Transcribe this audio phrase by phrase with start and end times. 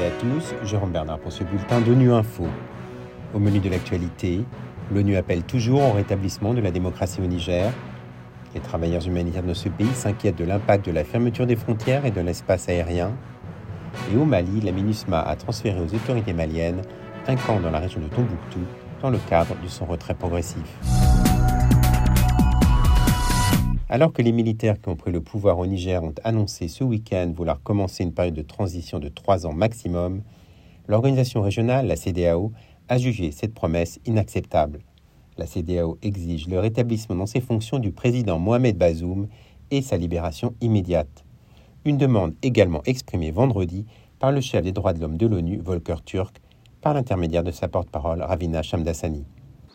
[0.00, 2.44] et à tous, Jérôme Bernard pour ce bulletin d'ONU Info.
[3.34, 4.44] Au menu de l'actualité,
[4.92, 7.72] l'ONU appelle toujours au rétablissement de la démocratie au Niger.
[8.54, 12.10] Les travailleurs humanitaires de ce pays s'inquiètent de l'impact de la fermeture des frontières et
[12.10, 13.12] de l'espace aérien.
[14.12, 16.82] Et au Mali, la MINUSMA a transféré aux autorités maliennes
[17.26, 18.60] un camp dans la région de Tombouctou
[19.02, 21.07] dans le cadre de son retrait progressif.
[23.90, 27.32] Alors que les militaires qui ont pris le pouvoir au Niger ont annoncé ce week-end
[27.34, 30.20] vouloir commencer une période de transition de trois ans maximum,
[30.88, 32.52] l'organisation régionale, la CDAO,
[32.90, 34.80] a jugé cette promesse inacceptable.
[35.38, 39.26] La CDAO exige le rétablissement dans ses fonctions du président Mohamed Bazoum
[39.70, 41.24] et sa libération immédiate.
[41.86, 43.86] Une demande également exprimée vendredi
[44.18, 46.42] par le chef des droits de l'homme de l'ONU, Volker Turk,
[46.82, 49.24] par l'intermédiaire de sa porte-parole, Ravina Shamdasani.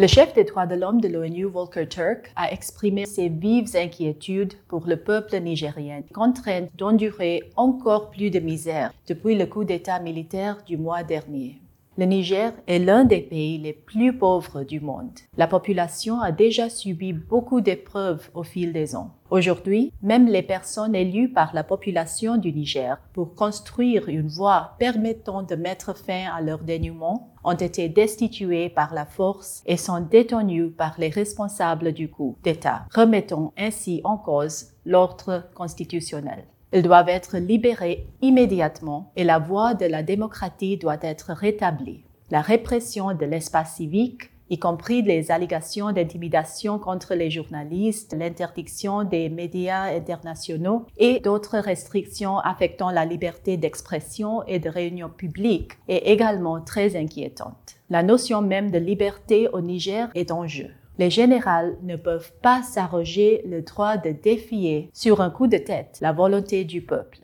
[0.00, 4.54] Le chef des droits de l'homme de l'ONU, Volker Turk, a exprimé ses vives inquiétudes
[4.68, 10.58] pour le peuple nigérien, contraint d'endurer encore plus de misère depuis le coup d'État militaire
[10.64, 11.58] du mois dernier.
[11.98, 15.18] Le Niger est l'un des pays les plus pauvres du monde.
[15.36, 19.16] La population a déjà subi beaucoup d'épreuves au fil des ans.
[19.30, 25.42] Aujourd'hui, même les personnes élues par la population du Niger pour construire une voie permettant
[25.42, 30.70] de mettre fin à leur dénuement ont été destituées par la force et sont détenues
[30.70, 36.44] par les responsables du coup d'État, remettant ainsi en cause l'ordre constitutionnel.
[36.72, 42.04] Ils doivent être libérés immédiatement et la voie de la démocratie doit être rétablie.
[42.30, 49.30] La répression de l'espace civique, y compris les allégations d'intimidation contre les journalistes, l'interdiction des
[49.30, 56.60] médias internationaux et d'autres restrictions affectant la liberté d'expression et de réunion publique, est également
[56.60, 57.76] très inquiétante.
[57.88, 60.68] La notion même de liberté au Niger est en jeu.
[61.00, 65.98] Les généraux ne peuvent pas s'arroger le droit de défier sur un coup de tête
[66.00, 67.20] la volonté du peuple.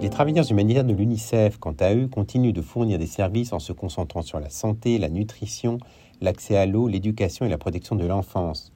[0.00, 3.74] Les travailleurs humanitaires de l'UNICEF, quant à eux, continuent de fournir des services en se
[3.74, 5.76] concentrant sur la santé, la nutrition,
[6.22, 8.72] l'accès à l'eau, l'éducation et la protection de l'enfance.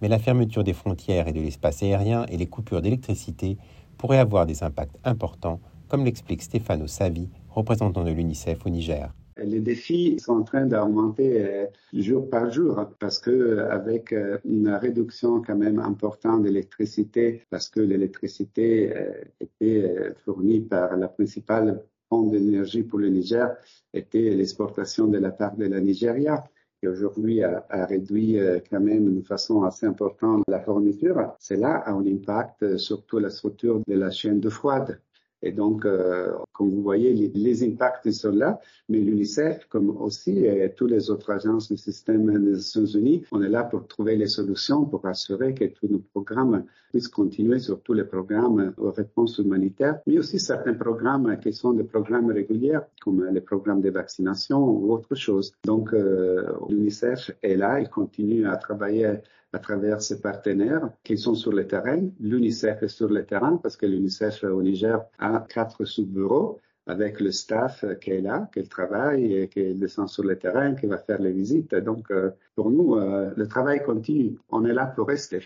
[0.00, 3.58] Mais la fermeture des frontières et de l'espace aérien et les coupures d'électricité
[3.96, 9.12] pourraient avoir des impacts importants, comme l'explique Stefano Savi, représentant de l'UNICEF au Niger
[9.48, 14.38] les défis sont en train d'augmenter euh, jour par jour parce que euh, avec euh,
[14.44, 18.92] une réduction quand même importante d'électricité, parce que l'électricité
[19.40, 23.54] était fournie par la principale fonte d'énergie pour le Niger,
[23.92, 26.44] était l'exportation de la part de la Nigeria
[26.80, 28.38] qui aujourd'hui a, réduit
[28.70, 31.34] quand même de façon assez importante la fourniture.
[31.40, 35.00] Cela a un impact sur toute la structure de la chaîne de froide.
[35.42, 40.72] Et donc, euh, comme vous voyez, les, impacts sont là, mais l'UNICEF, comme aussi et
[40.76, 44.26] toutes les autres agences du système des Nations Unies, on est là pour trouver les
[44.26, 50.00] solutions pour assurer que tous nos programmes puissent continuer, surtout les programmes aux réponses humanitaires,
[50.06, 54.92] mais aussi certains programmes qui sont des programmes réguliers, comme les programmes de vaccination ou
[54.92, 55.52] autre chose.
[55.64, 59.18] Donc, euh, l'UNICEF est là, il continue à travailler
[59.52, 62.08] à travers ses partenaires qui sont sur le terrain.
[62.20, 67.30] L'UNICEF est sur le terrain parce que l'UNICEF au Niger a quatre sous-bureaux avec le
[67.32, 71.20] staff qui est là, qui travaille et qui descend sur le terrain, qui va faire
[71.20, 71.74] les visites.
[71.74, 74.38] Donc, euh, pour nous, euh, le travail continue.
[74.50, 75.40] On est là pour rester.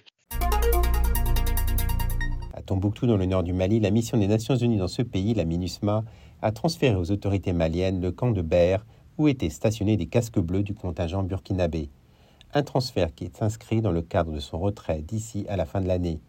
[2.54, 5.34] À Tombouctou, dans le nord du Mali, la mission des Nations Unies dans ce pays,
[5.34, 6.04] la MINUSMA,
[6.42, 8.84] a transféré aux autorités maliennes le camp de Ber
[9.18, 11.91] où étaient stationnés des casques bleus du contingent burkinabé
[12.54, 15.80] un transfert qui est inscrit dans le cadre de son retrait d'ici à la fin
[15.80, 16.20] de l'année.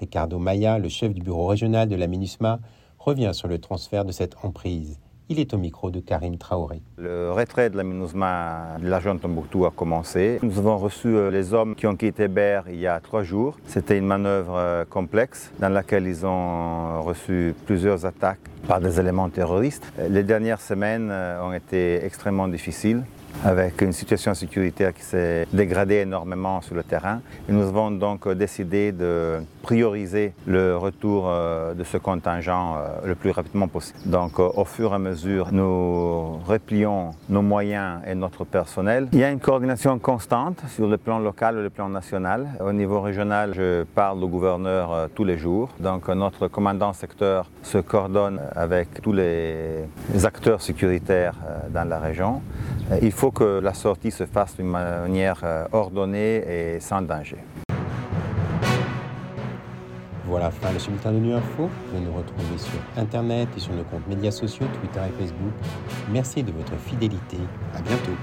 [0.00, 2.60] Ricardo Maya, le chef du bureau régional de la MINUSMA,
[2.98, 4.98] revient sur le transfert de cette emprise.
[5.28, 6.82] Il est au micro de Karim Traoré.
[6.98, 10.38] Le retrait de la MINUSMA de l'agent Tombouctou a commencé.
[10.42, 13.58] Nous avons reçu euh, les hommes qui ont quitté Ber il y a trois jours.
[13.66, 18.38] C'était une manœuvre euh, complexe dans laquelle ils ont reçu plusieurs attaques
[18.68, 19.92] par des éléments terroristes.
[20.08, 23.02] Les dernières semaines euh, ont été extrêmement difficiles
[23.44, 27.20] avec une situation sécuritaire qui s'est dégradée énormément sur le terrain.
[27.48, 33.32] Nous avons donc décidé de prioriser le retour euh, de ce contingent euh, le plus
[33.32, 33.98] rapidement possible.
[34.06, 39.08] Donc euh, au fur et à mesure, nous replions nos moyens et notre personnel.
[39.12, 42.46] Il y a une coordination constante sur le plan local et le plan national.
[42.60, 45.68] Au niveau régional, je parle au gouverneur tous les jours.
[45.80, 49.84] Donc notre commandant secteur se coordonne avec tous les
[50.24, 51.34] acteurs sécuritaires
[51.70, 52.40] dans la région.
[53.02, 55.42] Il faut que la sortie se fasse d'une manière
[55.72, 57.38] ordonnée et sans danger.
[60.26, 61.70] Voilà, fin le bulletin de Nu Info.
[61.92, 65.52] Vous nous retrouver sur Internet et sur nos comptes médias sociaux, Twitter et Facebook.
[66.10, 67.38] Merci de votre fidélité.
[67.76, 68.16] À bientôt.